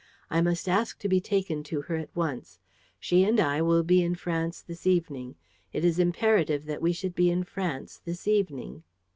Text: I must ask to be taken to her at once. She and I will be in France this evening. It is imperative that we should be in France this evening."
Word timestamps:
I 0.31 0.41
must 0.41 0.67
ask 0.67 0.97
to 0.97 1.07
be 1.07 1.21
taken 1.21 1.61
to 1.65 1.81
her 1.81 1.95
at 1.95 2.09
once. 2.15 2.57
She 2.99 3.23
and 3.23 3.39
I 3.39 3.61
will 3.61 3.83
be 3.83 4.01
in 4.01 4.15
France 4.15 4.59
this 4.59 4.87
evening. 4.87 5.35
It 5.73 5.85
is 5.85 5.99
imperative 5.99 6.65
that 6.65 6.81
we 6.81 6.91
should 6.91 7.13
be 7.13 7.29
in 7.29 7.43
France 7.43 8.01
this 8.03 8.27
evening." 8.27 8.81